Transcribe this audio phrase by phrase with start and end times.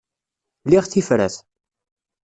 [0.69, 1.35] Liɣ tifrat.